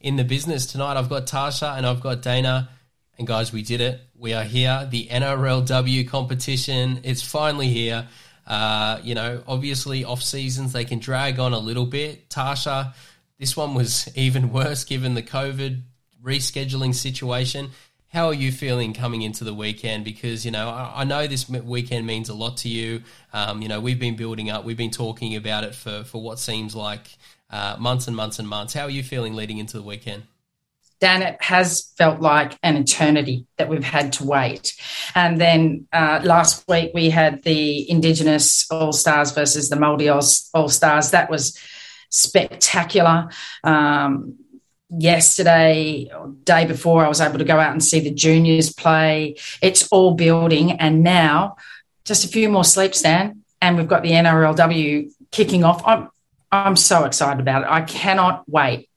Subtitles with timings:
[0.00, 0.66] in the business.
[0.66, 2.68] Tonight, I've got Tarsha and I've got Dana.
[3.18, 4.00] And guys, we did it.
[4.16, 4.88] We are here.
[4.90, 7.00] The NRLW competition.
[7.04, 8.08] It's finally here.
[8.46, 12.30] Uh, you know, obviously, off seasons, they can drag on a little bit.
[12.30, 12.94] Tarsha,
[13.38, 15.82] this one was even worse given the COVID
[16.22, 17.70] rescheduling situation.
[18.08, 20.04] How are you feeling coming into the weekend?
[20.04, 23.02] Because, you know, I, I know this weekend means a lot to you.
[23.32, 26.40] Um, you know, we've been building up, we've been talking about it for, for what
[26.40, 27.06] seems like
[27.50, 28.74] uh, months and months and months.
[28.74, 30.24] How are you feeling leading into the weekend?
[31.00, 34.76] Dan, it has felt like an eternity that we've had to wait.
[35.14, 40.12] And then uh, last week we had the Indigenous All Stars versus the Māori
[40.52, 41.10] All Stars.
[41.12, 41.58] That was
[42.10, 43.30] spectacular.
[43.64, 44.36] Um,
[44.90, 46.10] yesterday,
[46.44, 49.36] day before, I was able to go out and see the juniors play.
[49.62, 50.72] It's all building.
[50.72, 51.56] And now,
[52.04, 55.82] just a few more sleeps, Dan, and we've got the NRLW kicking off.
[55.86, 56.10] I'm,
[56.52, 57.68] I'm so excited about it.
[57.70, 58.88] I cannot wait.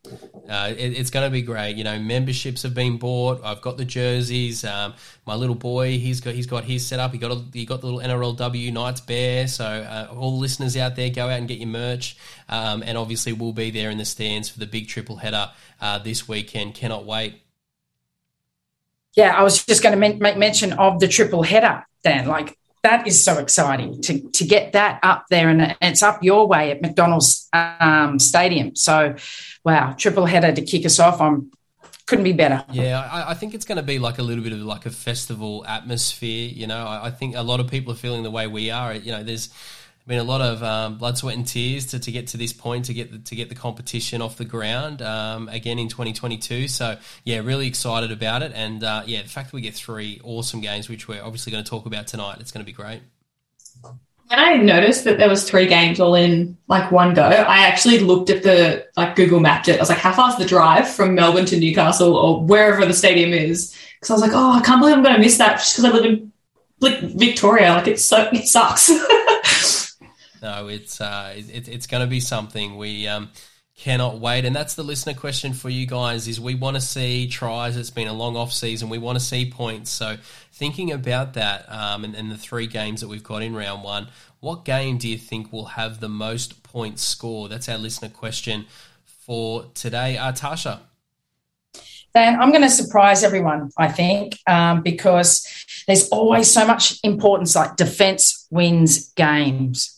[0.50, 1.78] Uh, it, it's going to be great.
[1.78, 3.42] You know, memberships have been bought.
[3.44, 4.66] I've got the jerseys.
[4.66, 7.12] Um, my little boy, he's got he's got his set up.
[7.12, 9.48] He got a, he got the little NRLW Knights bear.
[9.48, 12.18] So uh, all the listeners out there, go out and get your merch.
[12.50, 16.00] Um, and obviously, we'll be there in the stands for the big triple header uh,
[16.00, 16.74] this weekend.
[16.74, 17.42] Cannot wait.
[19.16, 22.28] Yeah, I was just going to make mention of the triple header, Dan.
[22.28, 26.48] Like that is so exciting to to get that up there, and it's up your
[26.48, 28.76] way at McDonald's um, Stadium.
[28.76, 29.16] So,
[29.64, 31.22] wow, triple header to kick us off.
[31.22, 31.52] I'm
[32.06, 32.64] couldn't be better.
[32.72, 34.92] Yeah, I, I, think it's going to be like a little bit of like a
[34.92, 36.50] festival atmosphere.
[36.50, 38.94] You know, I, I, think a lot of people are feeling the way we are.
[38.94, 39.50] You know, there's
[40.06, 42.86] been a lot of um, blood, sweat, and tears to, to get to this point
[42.86, 46.68] to get the, to get the competition off the ground um, again in 2022.
[46.68, 50.20] So yeah, really excited about it, and uh, yeah, the fact that we get three
[50.24, 53.02] awesome games, which we're obviously going to talk about tonight, it's going to be great.
[54.28, 58.00] When I noticed that there was three games all in like one go, I actually
[58.00, 59.78] looked at the like Google mapped it.
[59.78, 63.32] I was like, how far's the drive from Melbourne to Newcastle or wherever the stadium
[63.32, 63.78] is?
[64.00, 65.92] Because I was like, oh, I can't believe I'm going to miss that just because
[65.92, 66.32] I live in
[66.80, 67.74] like Victoria.
[67.74, 68.90] Like it's so it sucks.
[70.44, 73.30] no, it's uh, it, it's going to be something we um,
[73.78, 74.44] cannot wait.
[74.44, 77.78] And that's the listener question for you guys: is we want to see tries.
[77.78, 78.90] It's been a long off season.
[78.90, 79.90] We want to see points.
[79.90, 80.18] So
[80.52, 84.10] thinking about that um, and, and the three games that we've got in round one,
[84.42, 87.48] what game do you think will have the most points score?
[87.48, 88.66] That's our listener question
[89.06, 90.18] for today.
[90.18, 90.80] Uh, Tarsha.
[92.14, 95.48] Dan, I'm going to surprise everyone, I think, um, because
[95.88, 99.93] there's always so much importance like defense wins games.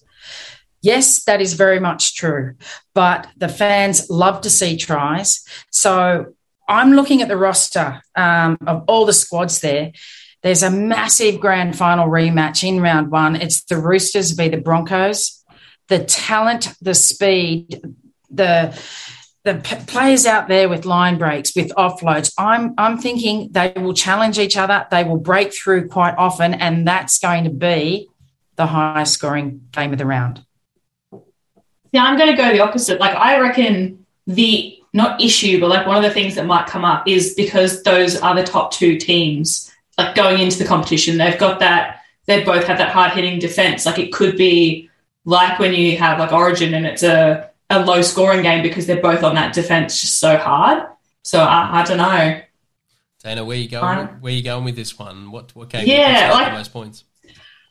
[0.86, 2.54] Yes, that is very much true.
[2.94, 5.44] But the fans love to see tries.
[5.72, 6.36] So
[6.70, 9.94] I'm looking at the roster um, of all the squads there.
[10.44, 13.36] There's a massive grand final rematch in round one.
[13.36, 15.44] It's the Roosters v the Broncos.
[15.88, 17.82] The talent, the speed,
[18.30, 18.80] the
[19.44, 22.32] the p- players out there with line breaks, with offloads.
[22.38, 24.86] I'm I'm thinking they will challenge each other.
[24.92, 28.08] They will break through quite often, and that's going to be
[28.56, 30.45] the highest scoring game of the round.
[31.96, 33.00] Yeah, I'm going to go the opposite.
[33.00, 36.84] Like, I reckon the not issue, but like one of the things that might come
[36.84, 41.40] up is because those are the top two teams, like going into the competition, they've
[41.40, 43.86] got that, they both have that hard hitting defense.
[43.86, 44.90] Like, it could be
[45.24, 49.02] like when you have like Origin and it's a, a low scoring game because they're
[49.02, 50.84] both on that defense just so hard.
[51.24, 52.42] So I, I don't know.
[53.24, 54.00] Dana, where you going?
[54.00, 55.32] Um, where you going with this one?
[55.32, 55.88] What what game?
[55.88, 57.06] Yeah, like, the most points.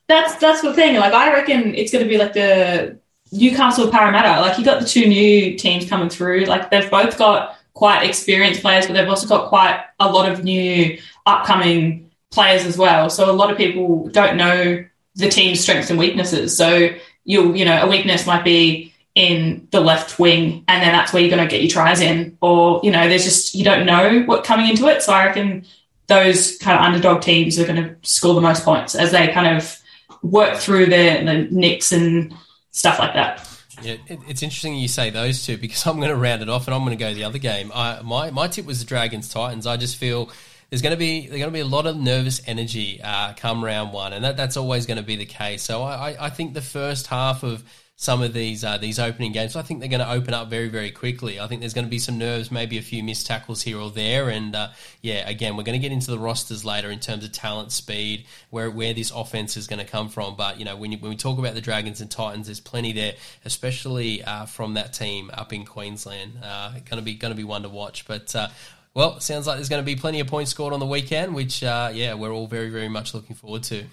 [0.08, 0.96] That's that's the thing.
[0.96, 2.98] Like I reckon it's going to be like the
[3.32, 6.44] Newcastle Parramatta, like you got the two new teams coming through.
[6.44, 10.44] Like they've both got quite experienced players, but they've also got quite a lot of
[10.44, 13.10] new upcoming players as well.
[13.10, 14.84] So a lot of people don't know
[15.16, 16.56] the team's strengths and weaknesses.
[16.56, 16.90] So
[17.24, 21.22] you'll, you know, a weakness might be in the left wing, and then that's where
[21.22, 22.36] you're going to get your tries in.
[22.40, 25.02] Or, you know, there's just, you don't know what coming into it.
[25.02, 25.64] So I reckon
[26.08, 29.56] those kind of underdog teams are going to score the most points as they kind
[29.56, 29.78] of
[30.22, 32.34] work through the, the nicks and
[32.74, 33.48] stuff like that.
[33.82, 36.74] Yeah, it's interesting you say those two because I'm going to round it off and
[36.74, 37.72] I'm going to go the other game.
[37.74, 39.66] I, my my tip was the Dragons Titans.
[39.66, 40.30] I just feel
[40.68, 43.64] there's going to be there's going to be a lot of nervous energy uh, come
[43.64, 45.62] round one, and that, that's always going to be the case.
[45.62, 47.64] So I, I think the first half of
[47.96, 49.54] some of these uh, these opening games.
[49.54, 51.38] I think they're going to open up very very quickly.
[51.38, 53.90] I think there's going to be some nerves, maybe a few missed tackles here or
[53.90, 54.68] there, and uh,
[55.00, 58.26] yeah, again, we're going to get into the rosters later in terms of talent, speed,
[58.50, 60.34] where where this offense is going to come from.
[60.34, 62.92] But you know, when you, when we talk about the Dragons and Titans, there's plenty
[62.92, 63.14] there,
[63.44, 66.38] especially uh, from that team up in Queensland.
[66.42, 68.34] Uh, going to be going to be one to watch, but.
[68.34, 68.48] Uh,
[68.96, 71.64] well, sounds like there's going to be plenty of points scored on the weekend, which,
[71.64, 73.86] uh, yeah, we're all very, very much looking forward to.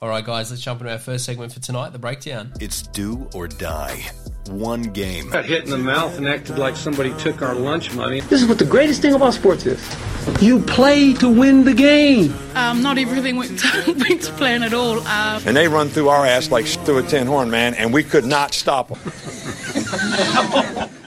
[0.00, 2.52] All right, guys, let's jump into our first segment for tonight the breakdown.
[2.60, 4.08] It's do or die.
[4.48, 5.28] One game.
[5.30, 8.20] Got hit in the mouth and acted like somebody took our lunch money.
[8.20, 9.96] This is what the greatest thing about sports is.
[10.40, 12.32] You play to win the game.
[12.54, 15.00] Um, not everything went to, went to plan at all.
[15.00, 18.04] Um, and they run through our ass like through a tin horn, man, and we
[18.04, 19.00] could not stop them.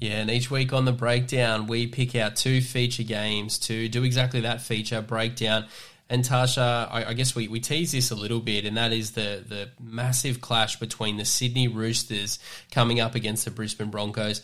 [0.00, 4.02] Yeah, and each week on the breakdown, we pick out two feature games to do
[4.02, 5.66] exactly that feature breakdown.
[6.10, 9.12] And Tarsha, I, I, guess we, we tease this a little bit, and that is
[9.12, 12.40] the, the massive clash between the Sydney Roosters
[12.72, 14.42] coming up against the Brisbane Broncos.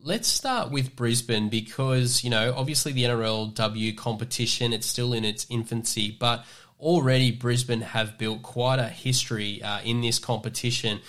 [0.00, 5.44] Let's start with Brisbane because, you know, obviously the NRLW competition, it's still in its
[5.50, 6.44] infancy, but
[6.78, 11.00] already Brisbane have built quite a history uh, in this competition.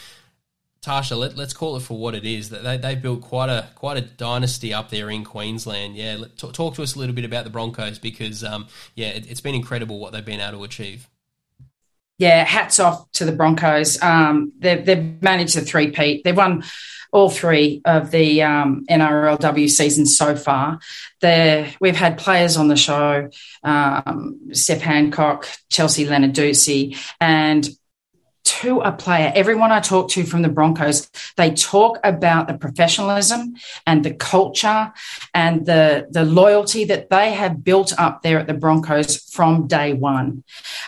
[0.90, 2.50] Tarsha, let, us call it for what it is.
[2.50, 5.96] They they built quite a quite a dynasty up there in Queensland.
[5.96, 9.10] Yeah, let, talk, talk to us a little bit about the Broncos because um, yeah,
[9.10, 11.08] it, has been incredible what they've been able to achieve.
[12.18, 14.02] Yeah, hats off to the Broncos.
[14.02, 16.24] Um, they've, they've managed the three peat.
[16.24, 16.64] They've won
[17.12, 20.80] all three of the um, NRLW seasons so far.
[21.22, 23.30] they we've had players on the show,
[23.64, 27.70] um, Steph Hancock, Chelsea Lenarduzzi, and
[28.50, 33.56] to a player, everyone I talk to from the Broncos, they talk about the professionalism
[33.86, 34.92] and the culture
[35.36, 39.94] and the, the loyalty that they have built up there at the Broncos from day
[39.94, 40.44] one.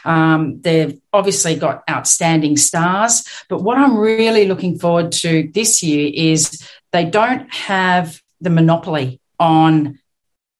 [0.05, 6.11] Um, they've obviously got outstanding stars, but what I'm really looking forward to this year
[6.13, 9.99] is they don't have the monopoly on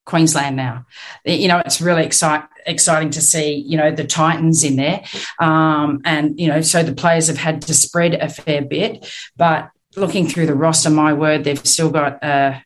[0.06, 0.86] Queensland now.
[1.26, 5.04] You know, it's really excite, exciting to see, you know, the Titans in there.
[5.40, 9.08] Um, and, you know, so the players have had to spread a fair bit.
[9.38, 12.60] But looking through the roster, my word, they've still got, uh,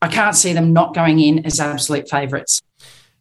[0.00, 2.60] I can't see them not going in as absolute favourites.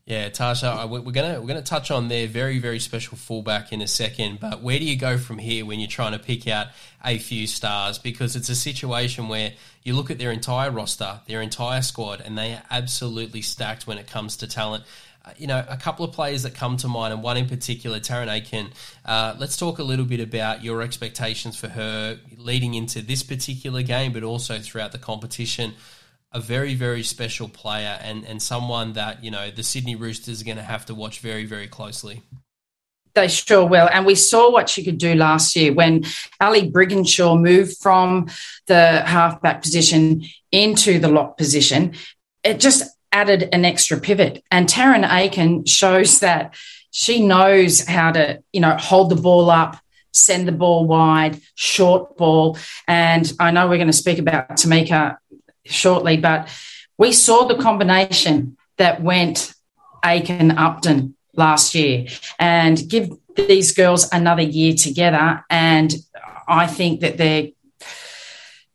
[0.05, 3.87] Yeah, Tarsha, we're gonna we're gonna touch on their very very special fullback in a
[3.87, 4.39] second.
[4.39, 6.67] But where do you go from here when you're trying to pick out
[7.05, 7.99] a few stars?
[7.99, 9.53] Because it's a situation where
[9.83, 13.99] you look at their entire roster, their entire squad, and they are absolutely stacked when
[13.99, 14.83] it comes to talent.
[15.23, 17.99] Uh, you know, a couple of players that come to mind, and one in particular,
[17.99, 18.71] Tarryn Aiken.
[19.05, 23.83] Uh, let's talk a little bit about your expectations for her leading into this particular
[23.83, 25.75] game, but also throughout the competition
[26.31, 30.45] a very, very special player and, and someone that, you know, the Sydney Roosters are
[30.45, 32.21] going to have to watch very, very closely.
[33.13, 33.89] They sure will.
[33.91, 36.05] And we saw what she could do last year when
[36.39, 38.29] Ali Brigginshaw moved from
[38.67, 41.95] the halfback position into the lock position.
[42.43, 44.41] It just added an extra pivot.
[44.49, 46.55] And Tarryn Aiken shows that
[46.91, 49.77] she knows how to, you know, hold the ball up,
[50.13, 52.57] send the ball wide, short ball.
[52.87, 55.17] And I know we're going to speak about Tamika
[55.65, 56.49] shortly, but
[56.97, 59.53] we saw the combination that went
[60.03, 62.07] Aiken Upton last year
[62.39, 65.43] and give these girls another year together.
[65.49, 65.93] And
[66.47, 67.49] I think that they're,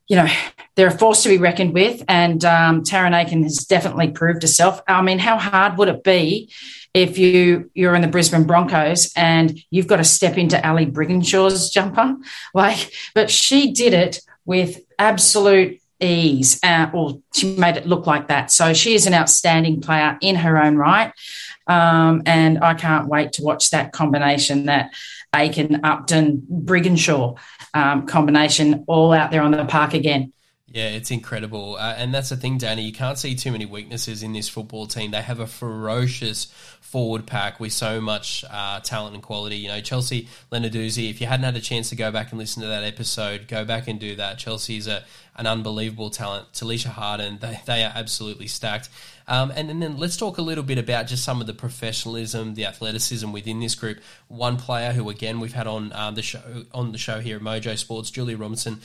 [0.09, 0.29] you know,
[0.77, 2.03] they're a force to be reckoned with.
[2.09, 4.81] And um, Tarryn Aiken has definitely proved herself.
[4.87, 6.52] I mean, how hard would it be
[6.95, 11.71] if you you're in the Brisbane Broncos and you've got to step into Ali Brigginshaw's
[11.71, 12.16] jumper?
[12.55, 18.29] Like, but she did it with absolute ease, uh, or she made it look like
[18.29, 18.50] that.
[18.50, 21.12] So she is an outstanding player in her own right.
[21.67, 24.95] Um, and I can't wait to watch that combination, that
[25.35, 27.37] Aiken, Upton, Brigginshaw
[27.75, 30.33] um, combination, all out there on the park again.
[30.76, 31.76] Yeah, it's incredible.
[31.76, 32.83] Uh, and that's the thing, Danny.
[32.83, 35.11] You can't see too many weaknesses in this football team.
[35.11, 36.52] They have a ferocious
[36.83, 39.56] forward pack with so much uh, talent and quality.
[39.56, 42.61] You know, Chelsea Lenarduzzi, if you hadn't had a chance to go back and listen
[42.61, 44.37] to that episode, go back and do that.
[44.37, 45.02] Chelsea's a,
[45.37, 46.52] an unbelievable talent.
[46.52, 48.90] Tallisha Harden, they, they are absolutely stacked.
[49.26, 52.52] Um, and, and, then let's talk a little bit about just some of the professionalism,
[52.52, 54.00] the athleticism within this group.
[54.28, 56.42] One player who, again, we've had on um, the show
[56.75, 58.83] on the show here at Mojo Sports, Julia Robinson.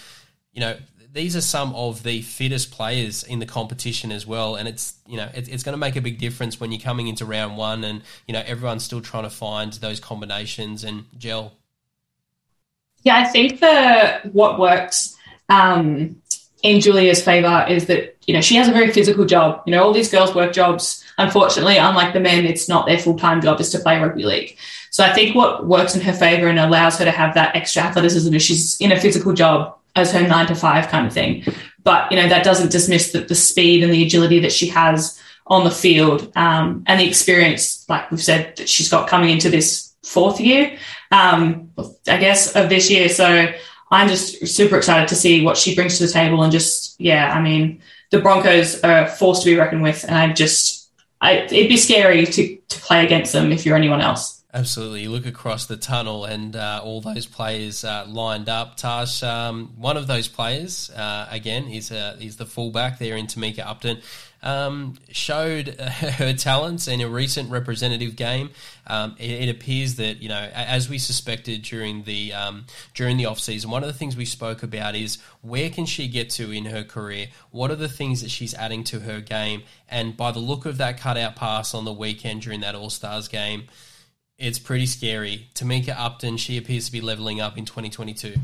[0.54, 0.78] You know,
[1.14, 5.18] these are some of the fittest players in the competition as well, and it's you
[5.18, 7.84] know it, it's going to make a big difference when you're coming into round one,
[7.84, 11.54] and you know everyone's still trying to find those combinations and gel.
[13.04, 15.16] Yeah, I think the what works
[15.50, 16.16] um,
[16.64, 19.62] in Julia's favor is that you know she has a very physical job.
[19.66, 21.04] You know, all these girls work jobs.
[21.18, 24.58] Unfortunately, unlike the men, it's not their full time job is to play rugby league.
[24.92, 27.84] So I think what works in her favor and allows her to have that extra
[27.84, 31.44] athleticism is she's in a physical job as her nine to five kind of thing.
[31.84, 35.20] But, you know, that doesn't dismiss the, the speed and the agility that she has
[35.48, 39.50] on the field um, and the experience, like we've said, that she's got coming into
[39.50, 40.78] this fourth year,
[41.12, 41.72] um,
[42.08, 43.10] I guess, of this year.
[43.10, 43.52] So
[43.90, 47.34] I'm just super excited to see what she brings to the table and just, yeah,
[47.34, 47.82] I mean,
[48.12, 50.04] the Broncos are forced to be reckoned with.
[50.04, 54.02] And I just, I, it'd be scary to, to play against them if you're anyone
[54.02, 54.41] else.
[54.54, 55.04] Absolutely.
[55.04, 58.76] You look across the tunnel and uh, all those players uh, lined up.
[58.76, 63.28] Tash, um, one of those players, uh, again, is, uh, is the fullback there in
[63.28, 64.02] Tamika Upton.
[64.44, 68.50] Um, showed her talents in a recent representative game.
[68.88, 72.66] Um, it, it, appears that you know, as we suspected during the um,
[72.96, 76.08] during the off season, one of the things we spoke about is where can she
[76.08, 77.28] get to in her career?
[77.52, 79.62] What are the things that she's adding to her game?
[79.88, 83.28] And by the look of that cutout pass on the weekend during that All Stars
[83.28, 83.68] game
[84.42, 85.48] it's pretty scary.
[85.54, 88.36] Tamika Upton, she appears to be leveling up in 2022.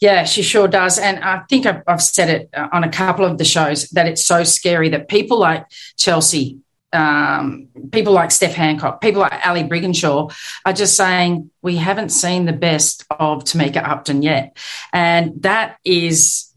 [0.00, 0.98] Yeah, she sure does.
[0.98, 4.06] And I think I've, I've said it uh, on a couple of the shows that
[4.06, 5.66] it's so scary that people like
[5.96, 6.58] Chelsea,
[6.92, 12.46] um, people like Steph Hancock, people like Ali Brigginshaw are just saying, we haven't seen
[12.46, 14.56] the best of Tamika Upton yet.
[14.92, 16.52] And that is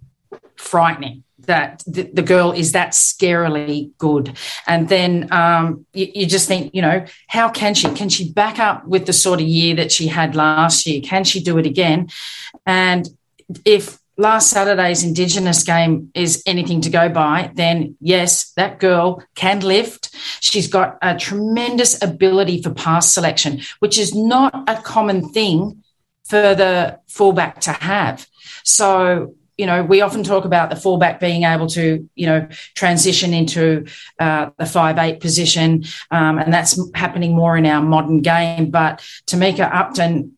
[0.55, 4.37] frightening that the, the, girl is that scarily good.
[4.67, 7.89] And then um, you, you, just think, you know, how can she?
[7.89, 11.01] Can she back up with the sort of year that she had last year?
[11.01, 12.09] Can she do it again?
[12.65, 13.09] And
[13.65, 19.61] if last Saturday's Indigenous game is anything to go by, then yes, that girl can
[19.61, 20.13] lift.
[20.41, 25.83] She's got a tremendous ability for pass selection, which is not a common thing
[26.25, 28.27] for the fullback to have.
[28.63, 33.33] So you know, we often talk about the fullback being able to, you know, transition
[33.33, 33.85] into
[34.19, 38.69] uh, the five eight position, um, and that's happening more in our modern game.
[38.69, 40.37] But Tamika Upton,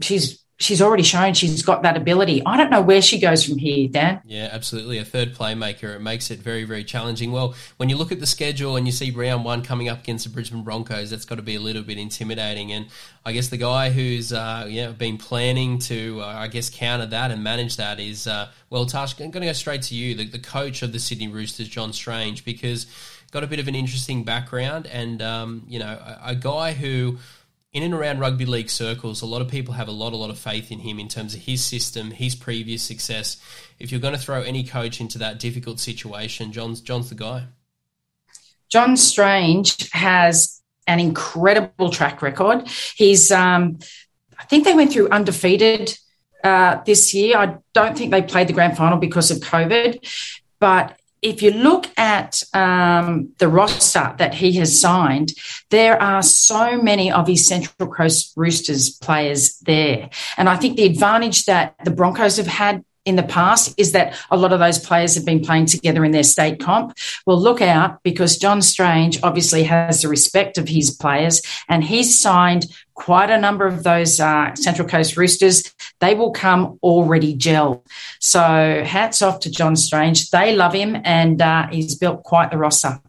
[0.00, 2.42] she's she's already shown she's got that ability.
[2.44, 4.20] I don't know where she goes from here, Dan.
[4.26, 4.98] Yeah, absolutely.
[4.98, 5.96] A third playmaker.
[5.96, 7.32] It makes it very, very challenging.
[7.32, 10.24] Well, when you look at the schedule and you see round one coming up against
[10.24, 12.72] the Brisbane Broncos, that's got to be a little bit intimidating.
[12.72, 12.86] And
[13.24, 17.30] I guess the guy who's uh, yeah been planning to, uh, I guess, counter that
[17.30, 20.26] and manage that is, uh, well, Tash, I'm going to go straight to you, the,
[20.26, 22.86] the coach of the Sydney Roosters, John Strange, because
[23.32, 27.18] got a bit of an interesting background and, um, you know, a, a guy who–
[27.72, 30.30] in and around rugby league circles, a lot of people have a lot, a lot
[30.30, 33.36] of faith in him in terms of his system, his previous success.
[33.78, 37.46] If you're going to throw any coach into that difficult situation, John's John's the guy.
[38.68, 42.68] John Strange has an incredible track record.
[42.96, 43.78] He's, um,
[44.38, 45.96] I think they went through undefeated
[46.42, 47.36] uh, this year.
[47.36, 50.04] I don't think they played the grand final because of COVID,
[50.58, 55.32] but if you look at um, the roster that he has signed,
[55.70, 60.10] there are so many of his Central Coast Roosters players there.
[60.36, 64.16] And I think the advantage that the Broncos have had in the past is that
[64.30, 66.96] a lot of those players have been playing together in their state comp.
[67.26, 72.18] Well, look out because John Strange obviously has the respect of his players and he's
[72.18, 75.74] signed quite a number of those uh, Central Coast Roosters.
[76.00, 77.84] They will come already gel.
[78.18, 80.30] So hats off to John Strange.
[80.30, 83.00] They love him and uh, he's built quite the roster.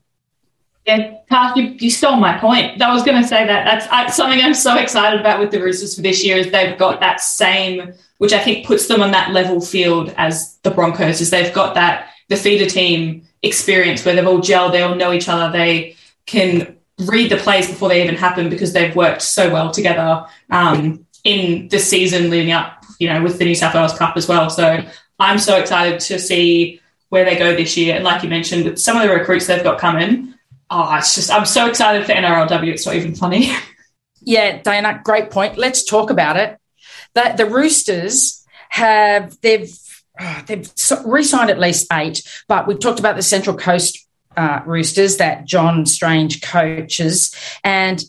[0.85, 2.81] Yeah, Tash, you, you, stole my point.
[2.81, 3.65] I was going to say that.
[3.65, 6.77] That's I, something I'm so excited about with the Roosters for this year is they've
[6.77, 11.21] got that same, which I think puts them on that level field as the Broncos,
[11.21, 15.13] is they've got that the feeder team experience where they've all gelled, they all know
[15.13, 15.95] each other, they
[16.25, 21.05] can read the plays before they even happen because they've worked so well together um,
[21.23, 24.49] in the season leading up, you know, with the New South Wales Cup as well.
[24.49, 24.83] So
[25.19, 27.95] I'm so excited to see where they go this year.
[27.95, 30.30] And like you mentioned, some of the recruits they've got coming
[30.71, 32.71] oh, it's just, I'm so excited for NRLW.
[32.71, 33.51] It's not even funny.
[34.21, 35.57] yeah, Dana, great point.
[35.57, 36.57] Let's talk about it.
[37.13, 39.69] The, the Roosters have, they've,
[40.19, 40.71] oh, they've
[41.05, 45.85] re-signed at least eight, but we talked about the Central Coast uh, Roosters that John
[45.85, 47.35] Strange coaches,
[47.65, 48.01] and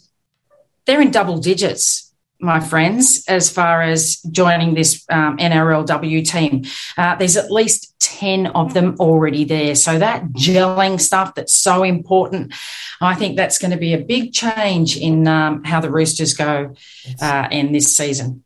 [0.87, 2.12] they're in double digits
[2.42, 6.64] my friends, as far as joining this um, NRLW team.
[6.99, 9.75] Uh, there's at least 10 of them already there.
[9.76, 12.52] So that gelling stuff that's so important,
[13.00, 16.75] I think that's going to be a big change in um, how the Roosters go
[17.20, 18.44] uh, in this season.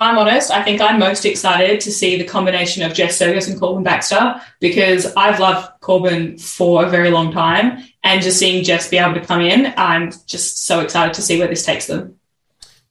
[0.00, 3.58] I'm honest, I think I'm most excited to see the combination of Jess Sergis and
[3.58, 7.84] Corban Baxter because I've loved Corban for a very long time.
[8.04, 11.36] And just seeing Jess be able to come in, I'm just so excited to see
[11.40, 12.17] where this takes them.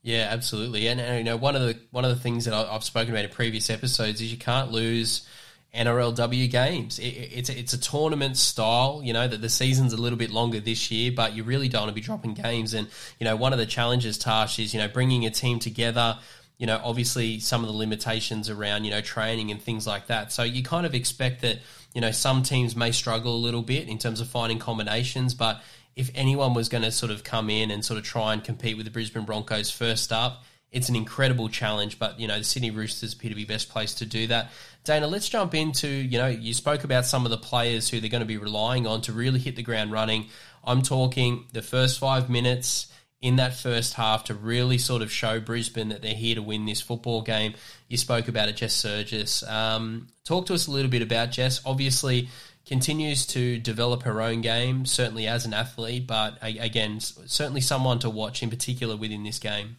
[0.08, 0.88] Yeah, absolutely.
[0.88, 3.26] And, and, you know, one of the one of the things that I've spoken about
[3.26, 5.28] in previous episodes is you can't lose
[5.76, 6.98] NRLW games.
[6.98, 10.62] It, it's it's a tournament style, you know, that the season's a little bit longer
[10.62, 12.74] this year, but you really don't want to be dropping games.
[12.74, 12.88] And
[13.20, 16.18] you know, one of the challenges, Tash, is you know bringing a team together.
[16.58, 20.32] You know, obviously some of the limitations around you know training and things like that.
[20.32, 21.60] So you kind of expect that
[21.94, 25.62] you know some teams may struggle a little bit in terms of finding combinations, but
[25.98, 28.78] if anyone was going to sort of come in and sort of try and compete
[28.78, 31.98] with the Brisbane Broncos first up, it's an incredible challenge.
[31.98, 34.52] But you know, the Sydney Roosters appear to be best placed to do that.
[34.84, 38.12] Dana, let's jump into you know you spoke about some of the players who they're
[38.12, 40.28] going to be relying on to really hit the ground running.
[40.64, 42.88] I'm talking the first five minutes
[43.20, 46.66] in that first half to really sort of show Brisbane that they're here to win
[46.66, 47.56] this football game.
[47.88, 49.50] You spoke about it, Jess Sergis.
[49.50, 51.60] Um, talk to us a little bit about Jess.
[51.66, 52.30] Obviously,
[52.68, 58.10] continues to develop her own game, certainly as an athlete, but again, certainly someone to
[58.10, 59.78] watch in particular within this game.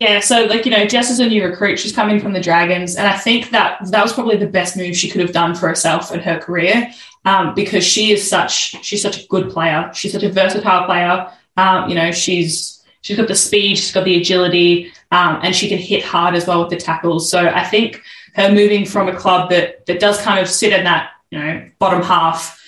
[0.00, 1.78] Yeah, so like you know, Jess is a new recruit.
[1.78, 4.96] She's coming from the Dragons, and I think that that was probably the best move
[4.96, 6.92] she could have done for herself and her career,
[7.24, 9.92] um, because she is such she's such a good player.
[9.94, 11.30] She's such a versatile player.
[11.56, 15.68] Um, you know, she's she's got the speed, she's got the agility, um, and she
[15.68, 17.30] can hit hard as well with the tackles.
[17.30, 18.02] So I think
[18.34, 21.70] her moving from a club that that does kind of sit in that you know,
[21.78, 22.62] bottom half,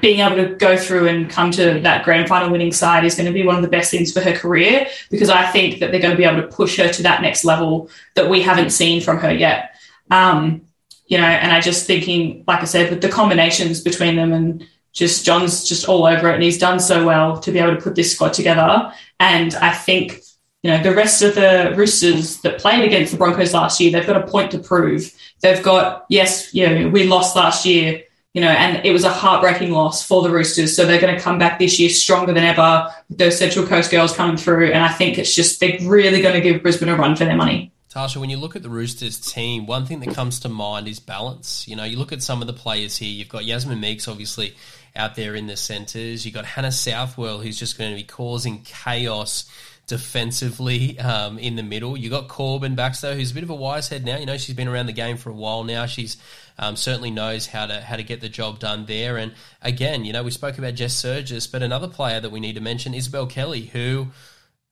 [0.00, 3.26] being able to go through and come to that grand final winning side is going
[3.26, 6.00] to be one of the best things for her career because I think that they're
[6.00, 9.00] going to be able to push her to that next level that we haven't seen
[9.00, 9.74] from her yet.
[10.10, 10.66] Um,
[11.06, 14.66] you know, and I just thinking, like I said, with the combinations between them and
[14.92, 17.82] just John's just all over it and he's done so well to be able to
[17.82, 18.92] put this squad together.
[19.18, 20.20] And I think,
[20.64, 24.06] you know, the rest of the Roosters that played against the Broncos last year, they've
[24.06, 28.02] got a point to prove They've got, yes, you know, we lost last year,
[28.32, 30.74] you know, and it was a heartbreaking loss for the Roosters.
[30.74, 33.90] So they're going to come back this year stronger than ever with those Central Coast
[33.90, 34.72] girls coming through.
[34.72, 37.36] And I think it's just, they're really going to give Brisbane a run for their
[37.36, 37.72] money.
[37.92, 40.98] Tarsha, when you look at the Roosters team, one thing that comes to mind is
[40.98, 41.68] balance.
[41.68, 43.10] You know, you look at some of the players here.
[43.10, 44.56] You've got Yasmin Meakes, obviously,
[44.96, 46.24] out there in the centres.
[46.24, 49.44] You've got Hannah Southwell, who's just going to be causing chaos
[49.86, 51.96] defensively um, in the middle.
[51.96, 54.16] You got Corban Baxter, who's a bit of a wise head now.
[54.16, 55.86] You know, she's been around the game for a while now.
[55.86, 56.16] She's
[56.58, 59.16] um, certainly knows how to how to get the job done there.
[59.16, 62.54] And again, you know, we spoke about Jess Sergis, but another player that we need
[62.54, 64.08] to mention, Isabel Kelly, who,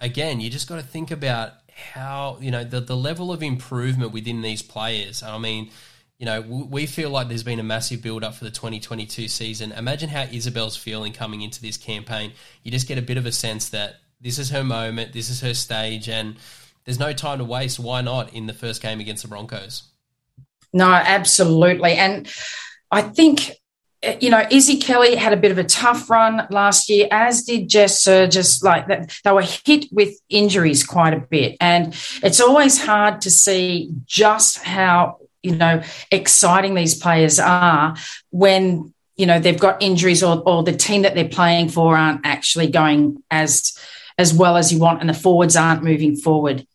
[0.01, 4.12] again, you just got to think about how you know the the level of improvement
[4.12, 5.22] within these players.
[5.22, 5.70] I mean.
[6.18, 9.72] You know, we feel like there's been a massive build up for the 2022 season.
[9.72, 12.31] Imagine how Isabel's feeling coming into this campaign.
[12.62, 15.12] You just get a bit of a sense that this is her moment.
[15.12, 16.37] This is her stage, and
[16.85, 17.78] there's no time to waste.
[17.78, 19.82] Why not in the first game against the Broncos?
[20.72, 21.92] No, absolutely.
[21.92, 22.32] And
[22.90, 23.52] I think
[24.20, 27.68] you know, Izzy Kelly had a bit of a tough run last year, as did
[27.68, 28.62] Jess Sergis.
[28.62, 33.30] Like that, they were hit with injuries quite a bit, and it's always hard to
[33.30, 37.96] see just how you know exciting these players are
[38.30, 42.26] when you know they've got injuries or, or the team that they're playing for aren't
[42.26, 43.78] actually going as
[44.18, 46.66] as well as you want, and the forwards aren't moving forward.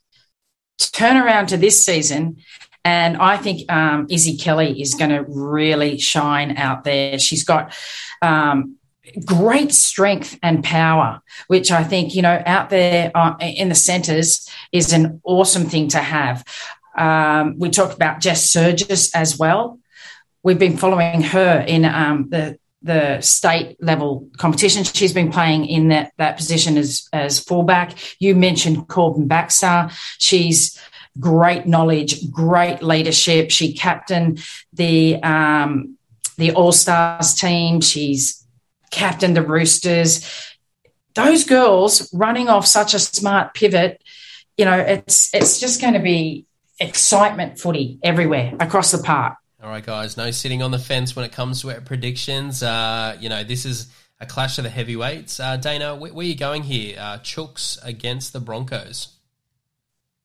[0.80, 2.38] Turn around to this season,
[2.84, 7.20] and I think um, Izzy Kelly is going to really shine out there.
[7.20, 7.76] She's got
[8.22, 8.78] um,
[9.26, 14.50] great strength and power, which I think, you know, out there uh, in the centres
[14.72, 16.44] is an awesome thing to have.
[16.98, 19.80] Um, we talked about Jess Sergis as well.
[20.44, 24.84] We've been following her in um, the the state level competition.
[24.84, 27.94] She's been playing in that, that position as, as fullback.
[28.20, 29.90] You mentioned Corban Baxter.
[30.20, 30.80] She's
[31.20, 33.52] great knowledge, great leadership.
[33.52, 35.98] She captained the um,
[36.38, 37.82] the All Stars team.
[37.82, 38.46] She's
[38.92, 40.24] captained the Roosters.
[41.16, 44.04] Those girls running off such a smart pivot,
[44.56, 46.46] you know, it's it's just going to be
[46.80, 49.36] excitement footy everywhere across the park.
[49.62, 50.18] All right, guys.
[50.18, 52.62] No sitting on the fence when it comes to predictions.
[52.62, 53.88] Uh, you know, this is
[54.20, 55.40] a clash of the heavyweights.
[55.40, 56.96] Uh, Dana, where, where, are you going here?
[57.00, 59.16] Uh, Chooks against the Broncos.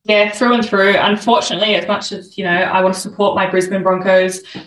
[0.05, 0.97] Yeah, through and through.
[0.99, 4.43] Unfortunately, as much as you know, I want to support my Brisbane Broncos.
[4.55, 4.67] Um,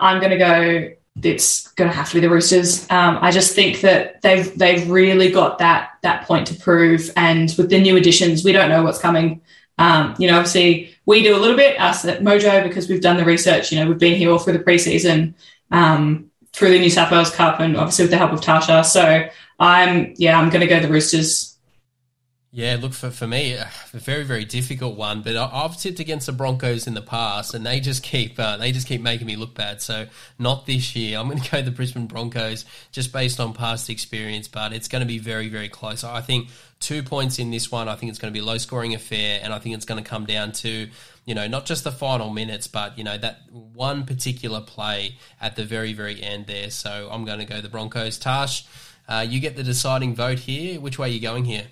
[0.00, 0.90] I'm going to go.
[1.20, 2.88] It's going to have to be the Roosters.
[2.90, 7.52] Um, I just think that they've they've really got that that point to prove, and
[7.58, 9.40] with the new additions, we don't know what's coming.
[9.78, 13.16] Um, you know, obviously we do a little bit us at Mojo because we've done
[13.16, 13.72] the research.
[13.72, 15.34] You know, we've been here all through the preseason,
[15.70, 18.84] um, through the New South Wales Cup, and obviously with the help of Tarsha.
[18.84, 21.55] So I'm yeah, I'm going to go the Roosters.
[22.56, 25.20] Yeah, look for for me, a very very difficult one.
[25.20, 28.56] But I, have tipped against the Broncos in the past, and they just keep uh,
[28.56, 29.82] they just keep making me look bad.
[29.82, 30.06] So
[30.38, 31.18] not this year.
[31.18, 35.00] I'm going to go the Brisbane Broncos just based on past experience, but it's going
[35.00, 36.02] to be very very close.
[36.02, 36.48] I think
[36.80, 37.90] two points in this one.
[37.90, 40.02] I think it's going to be a low scoring affair, and I think it's going
[40.02, 40.88] to come down to
[41.26, 45.56] you know not just the final minutes, but you know that one particular play at
[45.56, 46.70] the very very end there.
[46.70, 48.16] So I'm going to go the Broncos.
[48.16, 48.64] Tash,
[49.10, 50.80] uh, you get the deciding vote here.
[50.80, 51.66] Which way are you going here?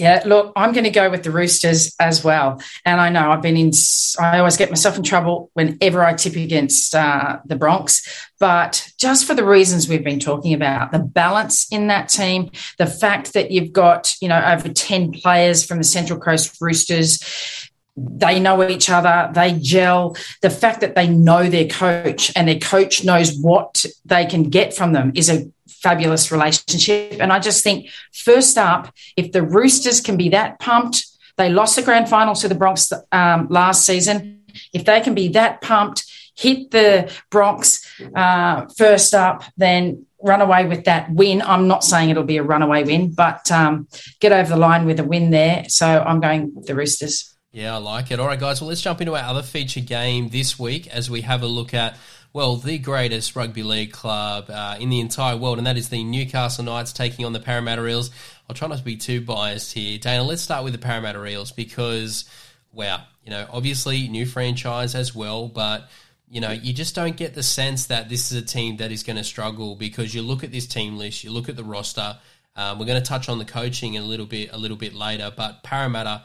[0.00, 2.62] Yeah, look, I'm going to go with the Roosters as well.
[2.86, 3.70] And I know I've been in,
[4.18, 8.30] I always get myself in trouble whenever I tip against uh, the Bronx.
[8.38, 12.86] But just for the reasons we've been talking about, the balance in that team, the
[12.86, 18.40] fact that you've got, you know, over 10 players from the Central Coast Roosters, they
[18.40, 20.16] know each other, they gel.
[20.40, 24.72] The fact that they know their coach and their coach knows what they can get
[24.72, 25.50] from them is a
[25.82, 27.16] fabulous relationship.
[27.20, 31.76] And I just think, first up, if the Roosters can be that pumped, they lost
[31.76, 34.42] the grand final to the Bronx um, last season.
[34.72, 36.04] If they can be that pumped,
[36.36, 41.40] hit the Bronx uh, first up, then run away with that win.
[41.42, 43.88] I'm not saying it'll be a runaway win, but um,
[44.20, 45.64] get over the line with a win there.
[45.68, 47.34] So I'm going with the Roosters.
[47.52, 48.20] Yeah, I like it.
[48.20, 48.60] All right, guys.
[48.60, 51.74] Well, let's jump into our other feature game this week as we have a look
[51.74, 51.96] at
[52.32, 56.04] well, the greatest rugby league club uh, in the entire world, and that is the
[56.04, 58.10] Newcastle Knights taking on the Parramatta Eels.
[58.48, 59.98] I'll try not to be too biased here.
[59.98, 62.24] Dana, let's start with the Parramatta Eels because,
[62.72, 65.88] wow, you know, obviously new franchise as well, but
[66.30, 69.02] you know, you just don't get the sense that this is a team that is
[69.02, 72.18] going to struggle because you look at this team list, you look at the roster.
[72.54, 75.32] Um, we're going to touch on the coaching a little bit a little bit later,
[75.36, 76.22] but Parramatta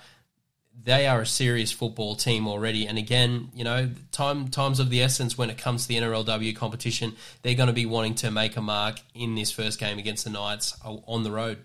[0.84, 2.88] they are a serious football team already.
[2.88, 6.56] And again, you know, time times of the essence when it comes to the NRLW
[6.56, 10.24] competition, they're going to be wanting to make a mark in this first game against
[10.24, 11.60] the Knights on the road.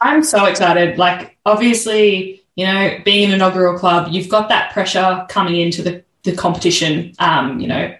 [0.00, 0.98] I'm so excited.
[0.98, 6.02] Like, obviously, you know, being an inaugural club, you've got that pressure coming into the,
[6.24, 7.94] the competition, um, you know,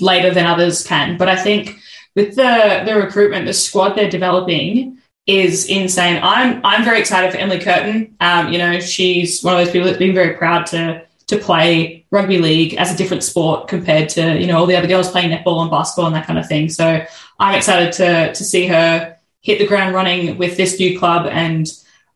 [0.00, 1.16] later than others can.
[1.16, 1.78] But I think
[2.16, 4.99] with the the recruitment, the squad they're developing,
[5.38, 6.20] is insane.
[6.22, 8.16] I'm I'm very excited for Emily Curtin.
[8.20, 12.04] Um, you know, she's one of those people that's been very proud to to play
[12.10, 15.30] rugby league as a different sport compared to you know all the other girls playing
[15.30, 16.68] netball and basketball and that kind of thing.
[16.68, 17.04] So
[17.38, 21.26] I'm excited to to see her hit the ground running with this new club.
[21.26, 21.66] And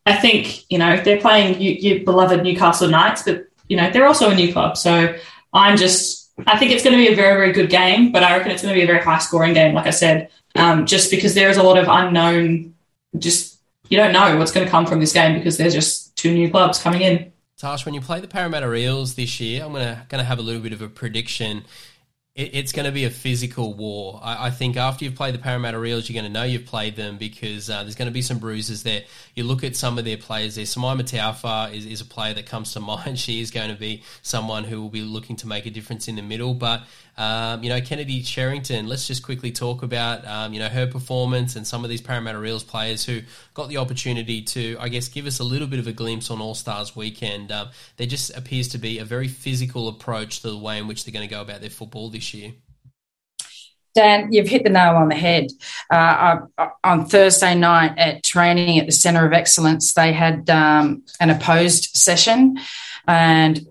[0.06, 4.30] I think you know they're playing your beloved Newcastle Knights, but you know they're also
[4.30, 4.76] a new club.
[4.76, 5.16] So
[5.52, 8.36] I'm just I think it's going to be a very very good game, but I
[8.36, 9.72] reckon it's going to be a very high scoring game.
[9.72, 12.74] Like I said, um, just because there is a lot of unknown
[13.18, 16.32] just you don't know what's going to come from this game because there's just two
[16.32, 17.32] new clubs coming in.
[17.56, 20.60] Tash, when you play the Parramatta Eels this year, I'm gonna gonna have a little
[20.60, 21.64] bit of a prediction.
[22.34, 24.20] It, it's going to be a physical war.
[24.20, 26.96] I, I, think after you've played the Parramatta Eels, you're going to know you've played
[26.96, 29.04] them because uh, there's going to be some bruises there.
[29.36, 30.64] You look at some of their players there.
[30.64, 33.20] Simaima Taufa is, is a player that comes to mind.
[33.20, 36.16] She is going to be someone who will be looking to make a difference in
[36.16, 36.82] the middle, but
[37.16, 41.54] um, you know, Kennedy Cherrington, let's just quickly talk about, um, you know, her performance
[41.54, 43.20] and some of these Parramatta Eels players who
[43.54, 46.40] got the opportunity to, I guess, give us a little bit of a glimpse on
[46.40, 47.52] All Stars weekend.
[47.52, 51.04] Um, there just appears to be a very physical approach to the way in which
[51.04, 52.52] they're going to go about their football this year.
[53.94, 55.46] Dan, you've hit the nail on the head.
[55.88, 56.40] Uh,
[56.82, 61.96] on Thursday night at training at the Centre of Excellence, they had um, an opposed
[61.96, 62.58] session,
[63.06, 63.64] and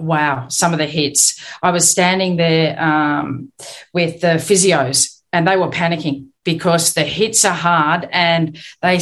[0.00, 1.44] wow, some of the hits.
[1.62, 3.52] I was standing there um,
[3.92, 9.00] with the physios and they were panicking because the hits are hard and they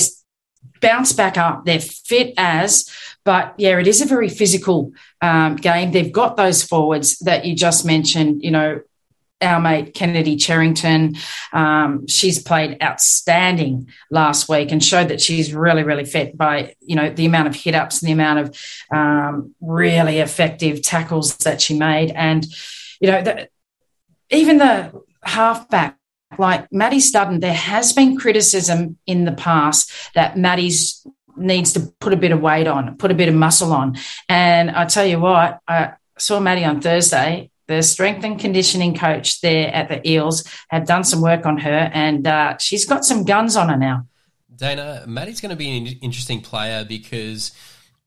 [0.81, 1.65] bounce back up.
[1.65, 2.89] They're fit as,
[3.25, 5.93] but yeah, it is a very physical um, game.
[5.93, 8.81] They've got those forwards that you just mentioned, you know,
[9.41, 11.17] our mate Kennedy Cherrington.
[11.53, 16.97] Um, she's played outstanding last week and showed that she's really, really fit by you
[16.97, 18.59] know the amount of hit ups and the amount of
[18.91, 22.47] um, really effective tackles that she made, and
[23.01, 23.49] you know the,
[24.31, 25.97] even the halfback.
[26.37, 31.07] Like Maddie Studdon, there has been criticism in the past that Maddie's
[31.39, 33.97] needs to put a bit of weight on, put a bit of muscle on.
[34.29, 39.41] And I tell you what, I saw Maddie on Thursday the strength and conditioning coach
[39.41, 43.25] there at the Eels have done some work on her, and uh, she's got some
[43.25, 44.07] guns on her now.
[44.57, 47.53] Dana, Maddie's going to be an interesting player because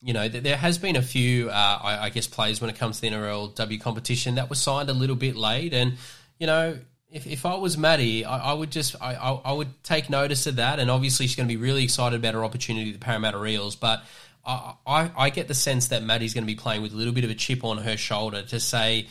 [0.04, 3.00] you know, there has been a few, uh, I, I, guess, players when it comes
[3.00, 5.74] to the NRLW competition that were signed a little bit late.
[5.76, 5.93] And,
[6.39, 6.80] you know,
[7.12, 10.56] if, if I was Maddie, I, I would just, I, I, would take notice of
[10.56, 10.80] that.
[10.80, 13.76] And obviously she's going to be really excited about her opportunity the Parramatta Eels.
[13.76, 14.04] But
[14.43, 17.13] I, I, I get the sense that Maddie's going to be playing with a little
[17.13, 19.08] bit of a chip on her shoulder to say,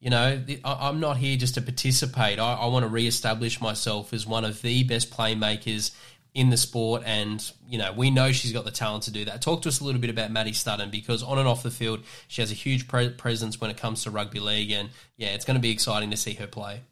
[0.00, 2.38] you know, I'm not here just to participate.
[2.38, 5.90] I, I want to re-establish myself as one of the best playmakers
[6.34, 9.42] in the sport, and you know we know she's got the talent to do that.
[9.42, 12.00] Talk to us a little bit about Maddie Studdon because on and off the field,
[12.28, 15.44] she has a huge pre- presence when it comes to rugby league, and yeah, it's
[15.44, 16.82] going to be exciting to see her play.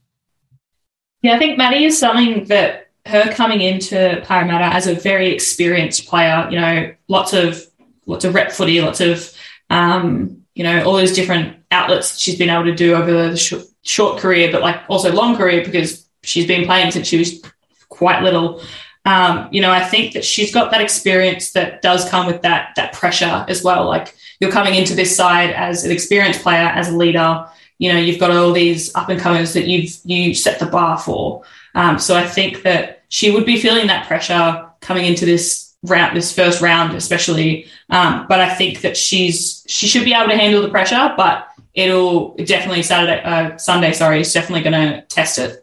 [1.22, 6.08] Yeah, I think Maddie is something that her coming into Parramatta as a very experienced
[6.08, 7.64] player, you know, lots of
[8.06, 9.32] lots of rep footy, lots of
[9.70, 13.62] um, you know, all those different outlets she's been able to do over the sh-
[13.82, 17.42] short career, but like also long career because she's been playing since she was
[17.90, 18.62] quite little.
[19.04, 22.70] Um, you know, I think that she's got that experience that does come with that
[22.76, 23.84] that pressure as well.
[23.84, 27.46] Like you're coming into this side as an experienced player, as a leader.
[27.78, 30.98] You know, you've got all these up and comers that you've you set the bar
[30.98, 31.42] for.
[31.74, 36.16] Um, so I think that she would be feeling that pressure coming into this round,
[36.16, 37.66] this first round, especially.
[37.90, 41.14] Um, but I think that she's she should be able to handle the pressure.
[41.16, 45.62] But it'll definitely Saturday, uh, Sunday, sorry, is definitely going to test it.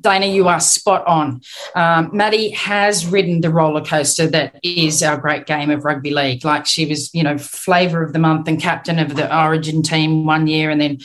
[0.00, 1.40] Dana, you are spot on.
[1.74, 6.44] Um, Maddie has ridden the roller coaster that is our great game of rugby league.
[6.44, 10.26] Like she was, you know, flavour of the month and captain of the Origin team
[10.26, 10.98] one year, and then,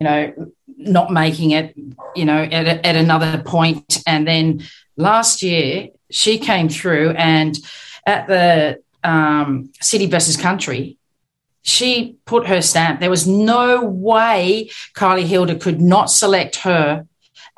[0.00, 1.76] you know, not making it,
[2.14, 4.02] you know, at, at another point.
[4.06, 4.62] And then
[4.96, 7.58] last year she came through and
[8.06, 10.96] at the um, city versus country,
[11.62, 13.00] she put her stamp.
[13.00, 17.06] There was no way Kylie Hilder could not select her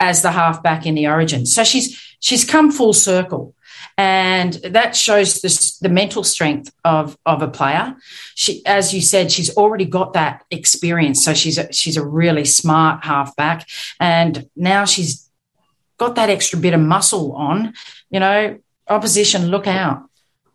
[0.01, 1.45] as the halfback in the origin.
[1.45, 3.55] So she's she's come full circle.
[3.97, 7.97] And that shows the, the mental strength of, of a player.
[8.37, 11.25] She, as you said, she's already got that experience.
[11.25, 13.69] So she's a, she's a really smart halfback.
[13.99, 15.29] And now she's
[15.99, 17.75] got that extra bit of muscle on.
[18.09, 18.59] You know,
[18.89, 20.08] opposition, look out.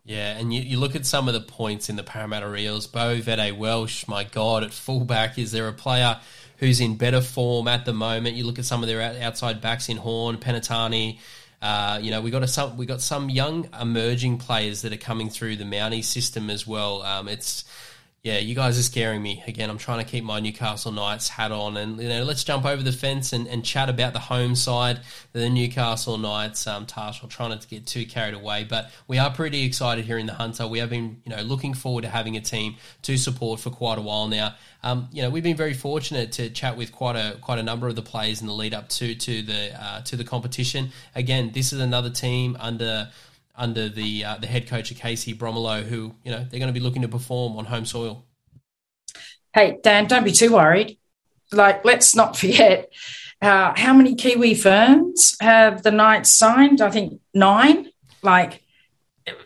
[0.04, 2.86] Yeah, and you, you look at some of the points in the Parramatta Eels.
[2.86, 6.20] Beau Vete Welsh, my God, at fullback, is there a player
[6.58, 8.36] who's in better form at the moment?
[8.36, 11.20] You look at some of their outside backs in Horn, Penitani.
[11.62, 14.98] Uh, you know, we got a, some we got some young emerging players that are
[14.98, 17.00] coming through the Mountie system as well.
[17.00, 17.64] Um, it's
[18.24, 19.44] yeah, you guys are scaring me.
[19.46, 22.64] Again, I'm trying to keep my Newcastle Knights hat on, and you know, let's jump
[22.64, 25.00] over the fence and, and chat about the home side,
[25.32, 26.66] the Newcastle Knights.
[26.66, 30.06] Um, Tash, I'm trying not to get too carried away, but we are pretty excited
[30.06, 30.66] here in the Hunter.
[30.66, 33.98] We have been, you know, looking forward to having a team to support for quite
[33.98, 34.54] a while now.
[34.82, 37.88] Um, you know, we've been very fortunate to chat with quite a quite a number
[37.88, 40.92] of the players in the lead up to to the uh, to the competition.
[41.14, 43.10] Again, this is another team under
[43.56, 46.78] under the uh, the head coach of Casey Bromilow, who you know they're going to
[46.78, 48.26] be looking to perform on home soil.
[49.52, 50.98] Hey Dan, don't be too worried.
[51.52, 52.92] Like, let's not forget
[53.40, 56.80] uh, how many Kiwi Ferns have the Knights signed.
[56.80, 57.90] I think nine.
[58.22, 58.62] Like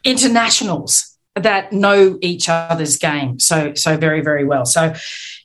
[0.05, 4.65] internationals that know each other's game so so very very well.
[4.65, 4.95] So,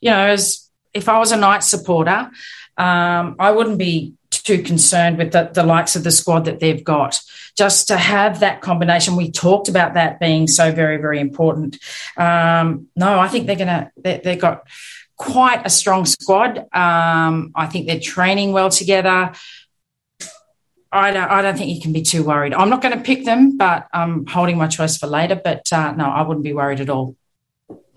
[0.00, 2.30] you know, as if I was a Knights supporter,
[2.76, 4.14] um, I wouldn't be
[4.44, 7.20] too concerned with the, the likes of the squad that they've got.
[7.56, 11.78] Just to have that combination, we talked about that being so very, very important.
[12.16, 14.66] Um, no, I think they're going to, they, they've got
[15.16, 16.58] quite a strong squad.
[16.72, 19.32] Um, I think they're training well together.
[20.92, 22.54] I don't, I don't think you can be too worried.
[22.54, 25.40] I'm not going to pick them, but I'm holding my choice for later.
[25.42, 27.16] But uh, no, I wouldn't be worried at all.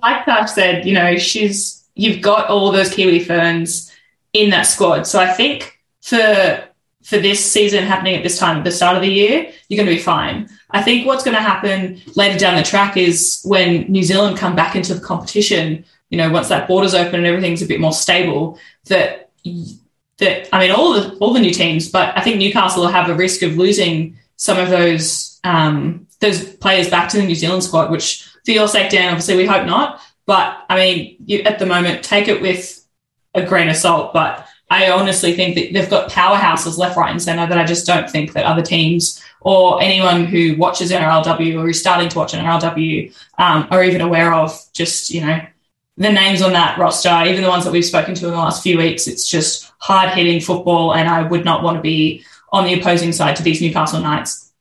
[0.01, 3.91] Like Tash said, you know, she's you've got all those Kiwi ferns
[4.33, 5.05] in that squad.
[5.05, 5.76] So I think
[6.07, 6.63] for
[7.03, 9.89] for this season happening at this time at the start of the year, you're going
[9.89, 10.49] to be fine.
[10.71, 14.55] I think what's going to happen later down the track is when New Zealand come
[14.55, 17.93] back into the competition, you know, once that border's open and everything's a bit more
[17.93, 19.31] stable, that
[20.17, 23.09] that I mean, all the all the new teams, but I think Newcastle will have
[23.09, 27.63] a risk of losing some of those um, those players back to the New Zealand
[27.63, 27.91] squad.
[27.91, 30.01] Which, for your sake, Dan, obviously we hope not.
[30.25, 32.85] But I mean, you, at the moment, take it with
[33.33, 34.13] a grain of salt.
[34.13, 37.85] But I honestly think that they've got powerhouses left, right, and centre that I just
[37.85, 42.33] don't think that other teams or anyone who watches NRLW or is starting to watch
[42.33, 44.59] NRLW um, are even aware of.
[44.73, 45.39] Just you know,
[45.95, 48.61] the names on that roster, even the ones that we've spoken to in the last
[48.61, 52.65] few weeks, it's just hard hitting football, and I would not want to be on
[52.65, 54.51] the opposing side to these Newcastle Knights.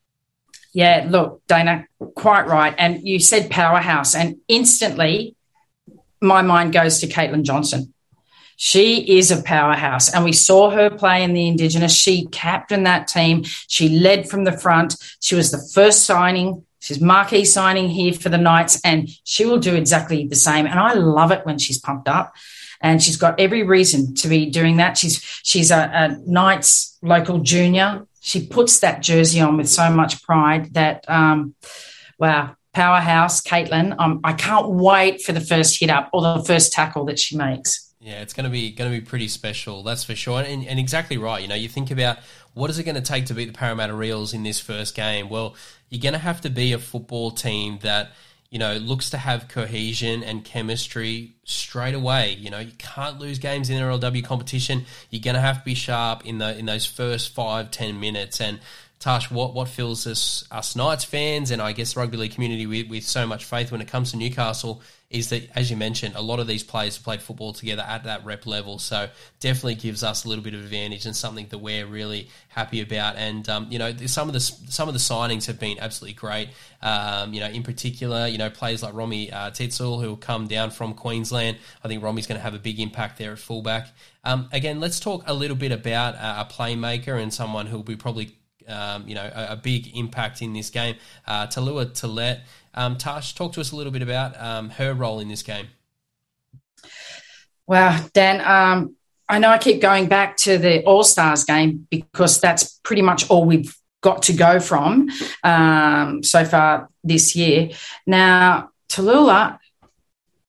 [0.73, 2.75] Yeah, look, Dana, quite right.
[2.79, 5.35] And you said powerhouse, and instantly
[6.21, 7.93] my mind goes to Caitlan Johnston
[8.57, 10.13] she is a powerhouse.
[10.13, 11.95] And we saw her play in the Indigenous.
[11.95, 13.45] She captained that team.
[13.45, 14.97] She led from the front.
[15.21, 16.65] She was the first signing.
[16.81, 20.67] She's marquee signing here for the Knights, and she will do exactly the same.
[20.67, 22.35] And I love it when she's pumped up.
[22.81, 24.99] And she's got every reason to be doing that.
[24.99, 28.07] She's she's a, a Knights local junior.
[28.21, 31.55] She puts that jersey on with so much pride that, um,
[32.19, 33.95] wow, powerhouse, Caitlin.
[33.99, 37.37] Um, I can't wait for the first hit up or the first tackle that she
[37.37, 37.86] makes.
[38.07, 40.41] Yeah, it's going to be going to be pretty special, that's for sure.
[40.41, 41.43] And, and exactly right.
[41.43, 42.19] You know, you think about
[42.55, 45.29] what is it going to take to beat the Parramatta Eels in this first game?
[45.29, 45.57] Well,
[45.91, 48.13] you're going to have to be a football team that
[48.49, 52.35] you know looks to have cohesion and chemistry straight away.
[52.35, 54.85] You know, you can't lose games in NRLW competition.
[55.11, 58.41] You're going to have to be sharp in the in those first five ten minutes
[58.41, 58.61] and.
[58.99, 62.89] Tash, what, what fills us, us Knights fans and I guess rugby league community with,
[62.89, 66.21] with so much faith when it comes to Newcastle is that, as you mentioned, a
[66.21, 68.79] lot of these players played football together at that rep level.
[68.79, 72.81] So definitely gives us a little bit of advantage and something that we're really happy
[72.81, 73.17] about.
[73.17, 76.49] And um, you know, some of the some of the signings have been absolutely great.
[76.83, 80.71] Um, you know, in particular, you know, players like Romy uh, who will come down
[80.71, 81.59] from Queensland.
[81.85, 83.89] I think Romy's going to have a big impact there at fullback.
[84.25, 87.85] Um, again, let's talk a little bit about uh, a playmaker and someone who will
[87.85, 88.37] be probably
[88.69, 90.97] um, you know, a, a, big impact in this game.
[91.27, 92.41] Uh, Tahlulah Tillett.
[92.77, 95.69] Um, Tash, talk to us a little bit about um, her role in this game.
[97.67, 98.95] Wow, Dan, um,
[99.29, 103.29] I know I keep going back to the All Stars game because that's pretty much
[103.29, 105.09] all we've got to go from
[105.43, 107.71] um, so far this year.
[108.07, 109.59] Now, Tahlulah,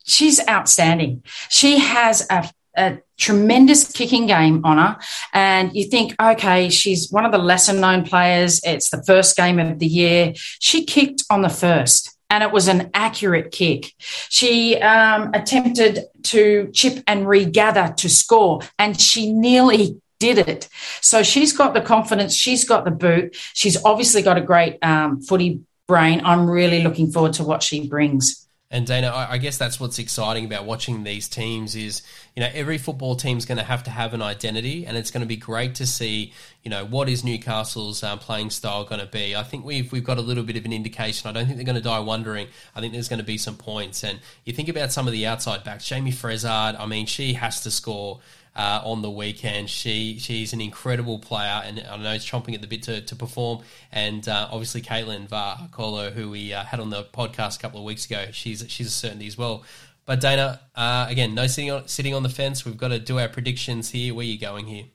[0.04, 1.24] she's outstanding.
[1.50, 4.98] She has a a tremendous kicking game on her.
[5.34, 8.62] And you think, okay, she's one of the lesser known players.
[8.64, 10.34] It's the first game of the year.
[10.36, 12.17] She kicked on the first.
[12.30, 13.94] And it was an accurate kick.
[14.30, 20.68] She um, attempted to chip and regather to score, and she nearly did it.
[21.02, 25.22] So she's got the confidence, she's got the boot, she's obviously got a great um,
[25.22, 26.22] footy brain.
[26.24, 28.47] I'm really looking forward to what she brings.
[28.70, 32.02] And Dana, I guess that's what's exciting about watching these teams is,
[32.36, 35.22] you know, every football team's going to have to have an identity, and it's going
[35.22, 39.08] to be great to see, you know, what is Newcastle's um, playing style going to
[39.08, 39.38] be.
[39.38, 41.30] I think we've we've got a little bit of an indication.
[41.30, 42.48] I don't think they're going to die wondering.
[42.76, 45.26] I think there's going to be some points, and you think about some of the
[45.28, 46.78] outside backs, Jayme Fressard.
[46.78, 48.20] I mean, she has to score
[48.58, 49.70] uh, on the weekend.
[49.70, 53.16] She she's an incredible player, and I know she's chomping at the bit to, to
[53.16, 53.64] perform.
[53.92, 57.86] And uh, obviously, Caitlin Vakolo, who we uh, had on the podcast a couple of
[57.86, 59.64] weeks ago, she's she's a certainty as well.
[60.06, 62.66] But Dana, uh, again, no sitting on sitting on the fence.
[62.66, 64.14] We've got to do our predictions here.
[64.14, 64.86] Where are you going here?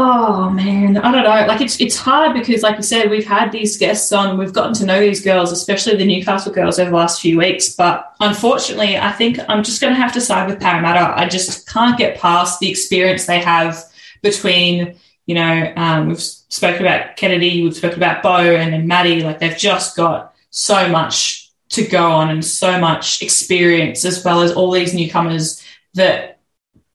[0.00, 1.46] Oh man, I don't know.
[1.52, 4.38] Like it's it's hard because, like you said, we've had these guests on.
[4.38, 7.74] We've gotten to know these girls, especially the Newcastle girls, over the last few weeks.
[7.74, 11.18] But unfortunately, I think I'm just going to have to side with Parramatta.
[11.18, 13.84] I just can't get past the experience they have
[14.22, 14.94] between,
[15.26, 19.24] you know, um, we've spoken about Kennedy, we've spoken about Bo, and then Maddie.
[19.24, 24.42] Like they've just got so much to go on and so much experience, as well
[24.42, 25.60] as all these newcomers
[25.94, 26.37] that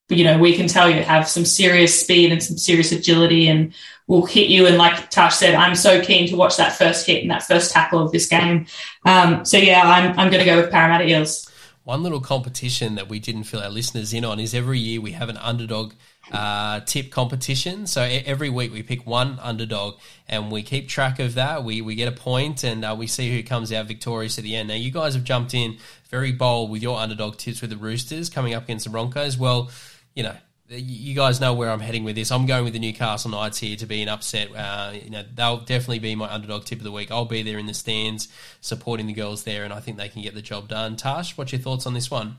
[0.08, 3.72] you know, we can tell you have some serious speed and some serious agility and
[4.06, 4.66] will hit you.
[4.66, 7.72] And like Tash said, I'm so keen to watch that first hit and that first
[7.72, 8.66] tackle of this game.
[9.06, 11.50] Um, so yeah, I'm, I'm going to go with Parramatta Eels.
[11.84, 15.12] One little competition that we didn't fill our listeners in on is every year we
[15.12, 15.92] have an underdog
[16.32, 17.86] uh, tip competition.
[17.86, 21.64] So every week we pick one underdog and we keep track of that.
[21.64, 24.56] We, we get a point and uh, we see who comes out victorious at the
[24.56, 24.68] end.
[24.68, 25.76] Now, you guys have jumped in
[26.08, 29.36] very bold with your underdog tips with the Roosters coming up against the Broncos.
[29.36, 29.70] Well,
[30.14, 30.34] you know,
[30.68, 32.32] you guys know where I'm heading with this.
[32.32, 34.54] I'm going with the Newcastle Knights here to be an upset.
[34.54, 37.10] Uh, you know, they'll definitely be my underdog tip of the week.
[37.10, 38.28] I'll be there in the stands
[38.60, 40.96] supporting the girls there, and I think they can get the job done.
[40.96, 42.38] Tash, what's your thoughts on this one?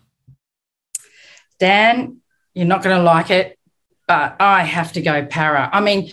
[1.60, 2.18] Dan,
[2.54, 3.60] you're not going to like it,
[4.08, 5.70] but I have to go Parra.
[5.72, 6.12] I mean,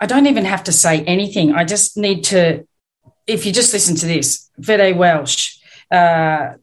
[0.00, 1.52] I don't even have to say anything.
[1.52, 2.66] I just need to,
[3.26, 5.56] if you just listen to this, Vette-Welsh,
[5.90, 6.54] uh,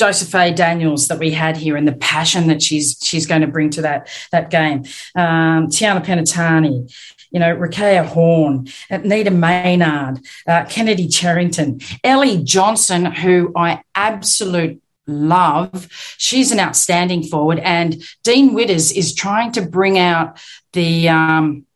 [0.00, 3.68] Josephine Daniels that we had here and the passion that she's she's going to bring
[3.70, 4.78] to that that game.
[5.14, 6.90] Um, Tiana Penitani,
[7.30, 15.86] you know, Rikeya Horne, Nita Maynard, uh, Kennedy Cherrington, Ellie Johnson, who I absolute love.
[16.16, 20.40] She's an outstanding forward, and Dean Widders is trying to bring out
[20.72, 21.10] the.
[21.10, 21.66] Um,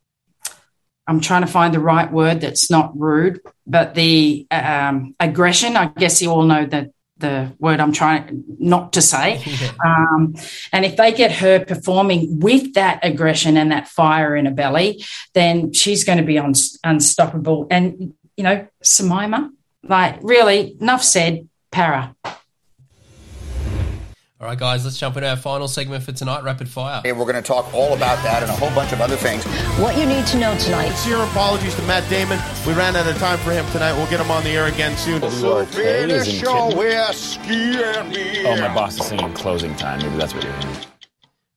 [1.06, 5.76] I'm trying to find the right word that's not rude, but the um, aggression.
[5.76, 6.93] I guess you all know that
[7.24, 9.42] the word I'm trying not to say.
[9.84, 10.34] Um,
[10.72, 15.04] and if they get her performing with that aggression and that fire in her belly,
[15.34, 17.66] then she's going to be un- unstoppable.
[17.70, 19.50] And, you know, Simaima,
[19.82, 22.14] like really, enough said, Parra.
[24.40, 27.00] All right, guys, let's jump into our final segment for tonight, Rapid Fire.
[27.04, 29.44] Hey, we're going to talk all about that and a whole bunch of other things.
[29.78, 30.88] What you need to know tonight.
[30.88, 32.40] Sincere apologies to Matt Damon.
[32.66, 33.92] We ran out of time for him tonight.
[33.92, 35.20] We'll get him on the air again soon.
[35.30, 37.76] So finish your whiskey
[38.44, 40.00] Oh, my boss is singing closing time.
[40.00, 40.76] Maybe that's what you're hearing.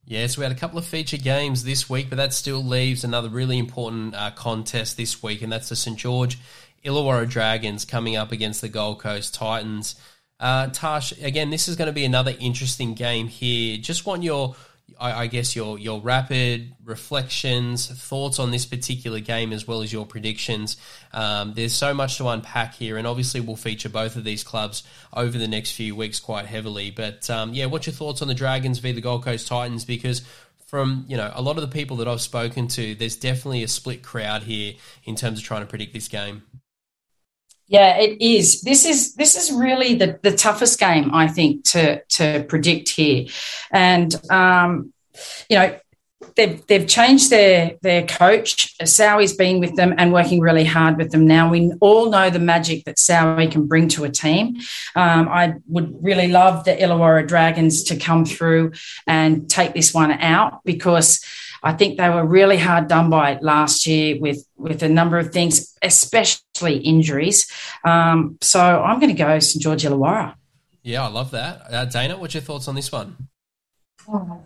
[0.06, 3.28] Yes, we had a couple of feature games this week, but that still leaves another
[3.28, 6.38] really important uh, contest this week, and that's the St George
[6.86, 9.96] Illawarra Dragons coming up against the Gold Coast Titans.
[10.40, 13.78] Uh, Tash, again, this is going to be another interesting game here.
[13.78, 14.56] Just want your,
[15.00, 19.92] I, I, guess, your your rapid reflections, thoughts on this particular game, as well as
[19.92, 20.78] your predictions.
[21.12, 24.84] Um, there's so much to unpack here, and obviously we'll feature both of these clubs
[25.12, 26.92] over the next few weeks quite heavily.
[26.92, 29.86] But um, yeah, what's your thoughts on the Dragons v the Gold Coast Titans?
[29.86, 30.22] Because
[30.68, 33.68] from you know a lot of the people that I've spoken to, there's definitely a
[33.68, 34.74] split crowd here
[35.04, 36.44] in terms of trying to predict this game.
[37.68, 38.62] Yeah, it is.
[38.62, 43.26] This is this is really the, the toughest game I think to to predict here,
[43.72, 44.94] and um,
[45.50, 45.78] you know
[46.38, 48.78] they've they've changed their their coach.
[48.84, 51.50] Sowie's been with them and working really hard with them now.
[51.50, 54.58] We all know the magic that Sowie can bring to a team.
[54.96, 58.72] Um, I would really love the Illawarra Dragons to come through
[59.06, 61.20] and take this one out because
[61.64, 65.32] I think they were really hard done by last year with with a number of
[65.32, 67.52] things, especially injuries.
[67.84, 70.36] Um, so I'm going to go St George Illawarra.
[70.84, 71.74] Yeah, I love that.
[71.74, 73.28] Uh, Dana, what's your thoughts on this one?
[74.08, 74.42] Oh,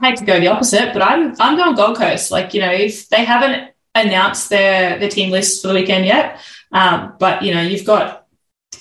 [0.00, 2.30] I hate to go the opposite, but I'm I'm going Gold Coast.
[2.30, 6.40] Like you know, if they haven't announced their their team list for the weekend yet,
[6.72, 8.23] um, but you know, you've got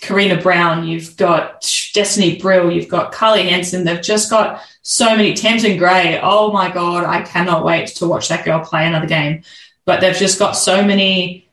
[0.03, 1.61] Karina Brown, you've got
[1.93, 3.85] Destiny Brill, you've got Carly Henson.
[3.85, 5.33] They've just got so many.
[5.33, 6.19] Tazmin Gray.
[6.21, 9.43] Oh my god, I cannot wait to watch that girl play another game.
[9.85, 11.47] But they've just got so many,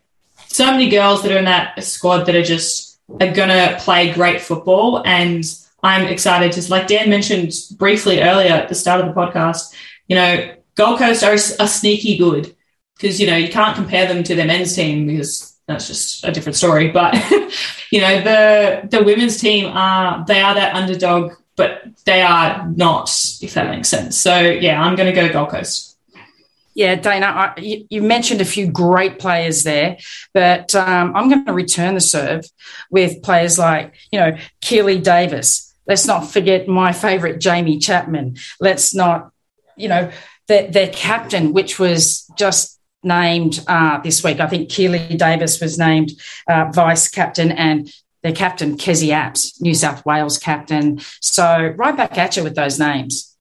[0.49, 4.41] so many girls that are in that squad that are just are gonna play great
[4.41, 5.45] football and
[5.83, 9.75] I'm excited to, like Dan mentioned briefly earlier at the start of the podcast,
[10.09, 12.55] you know, Gold Coast are, are sneaky good
[12.97, 16.33] because, you know, you can't compare them to their men's team because that's just a
[16.33, 16.91] different story.
[16.91, 17.15] But,
[17.91, 23.11] you know, the, the women's team are, they are that underdog, but they are not,
[23.41, 24.19] if that makes sense.
[24.19, 25.97] So, yeah, I'm going to go Gold Coast.
[26.75, 29.99] Yeah, Dana, I, you, mentioned a few great players there,
[30.33, 32.45] but um, I'm going to return the serve
[32.91, 38.37] with players like, you know, Keely Davis, Let's not forget my favourite Jaime Chapman.
[38.61, 39.33] Let's not,
[39.77, 40.13] you know,
[40.47, 44.41] their, their captain, which was just named uh, this week.
[44.41, 46.13] I think Keely Davis was named
[46.49, 47.93] uh, vice captain and
[48.23, 51.01] their captain, Kezie Apps, New South Wales captain.
[51.21, 53.37] So right back at you with those names.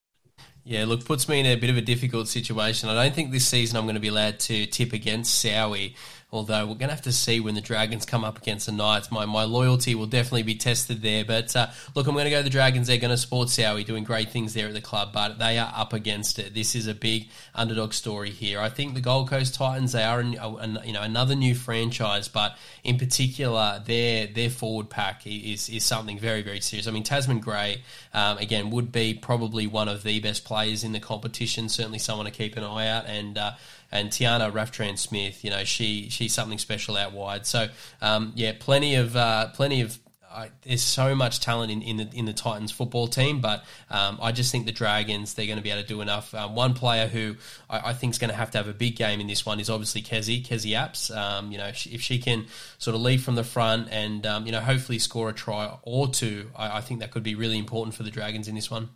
[0.64, 2.89] Yeah, look, puts me in a bit of a difficult situation.
[2.89, 5.95] I don't think this season I'm going to be allowed to tip against Sowie
[6.32, 9.11] although we're going to have to see when the Dragons come up against the Knights.
[9.11, 11.25] My, my loyalty will definitely be tested there.
[11.25, 12.88] But uh, look, I'm going to go the Dragons.
[12.88, 15.73] They're going to support Sowie, doing great things there at the club, but they are
[15.75, 16.53] up against it.
[16.53, 18.59] This is a big underdog story here.
[18.59, 22.27] I think the Gold Coast Titans, they are, a, a, you know, another new franchise,
[22.27, 26.88] but in particular, their their forward pack is, is something very, very serious.
[26.88, 27.82] I mean, Tazmin Gray,
[28.13, 32.25] um, again, would be probably one of the best players in the competition, certainly someone
[32.25, 33.05] to keep an eye out.
[33.07, 33.51] And, uh,
[33.92, 37.46] and Tiana Raftstrand-Smith, you know, she she's something special out wide.
[37.46, 37.68] So
[38.02, 39.98] um, yeah, plenty of uh, plenty of.
[40.32, 44.20] Uh, there's so much talent in, in the in the Titans football team, but um,
[44.22, 46.36] I just think the Dragons they're going to be able to do enough.
[46.36, 47.36] Um, one player who
[47.68, 49.60] I, I think is going to have to have a big game in this one
[49.60, 51.10] is obviously Kezie Kezie Apps.
[51.16, 52.46] Um, you know, if she, if she, can
[52.78, 56.08] sort of lead from the front and um, you know hopefully score a try or
[56.08, 58.90] two, I, I, think that could be really important for the Dragons in this one.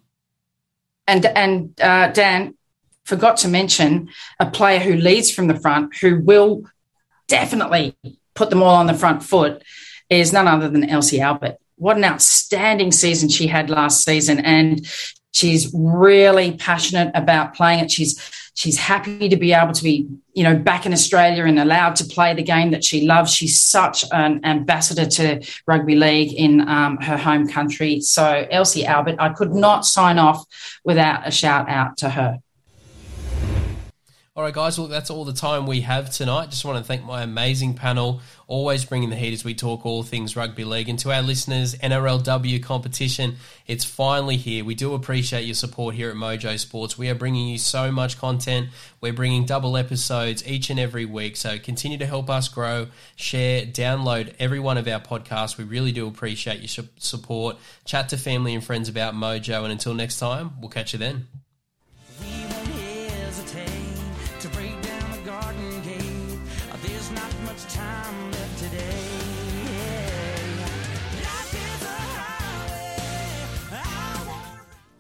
[1.08, 2.54] And and uh, Dan,
[3.06, 6.64] forgot to mention a player who leads from the front who will
[7.28, 7.96] definitely
[8.34, 9.64] put them all on the front foot
[10.10, 11.58] is none other than Elsie Albert.
[11.78, 14.40] What an outstanding season she had last season.
[14.40, 14.86] And
[15.32, 17.92] she's really passionate about playing it.
[17.92, 18.20] She's
[18.56, 22.06] she's happy to be able to be, you know, back in Australia and allowed to
[22.06, 23.34] play the game that she loves.
[23.34, 28.00] She's such an ambassador to rugby league in um, her home country.
[28.02, 30.46] So Elsie Albert, I could not sign off
[30.84, 32.40] without a shout out to her.
[34.36, 36.50] All right, guys, look, that's all the time we have tonight.
[36.50, 40.02] Just want to thank my amazing panel, always bringing the heat as we talk all
[40.02, 40.90] things rugby league.
[40.90, 43.36] And to our listeners, NRLW competition,
[43.68, 44.66] it's finally here.
[44.66, 46.98] We do appreciate your support here at Mojo Sports.
[46.98, 48.70] We are bringing you so much content.
[49.02, 51.38] We're bringing double episodes each and every week.
[51.38, 55.60] So continue to help us grow, share, download every one of our podcasts.
[55.60, 57.58] We really do appreciate your support.
[57.86, 59.62] Chat to family and friends about Mojo.
[59.62, 61.28] And until next time, we'll catch you then.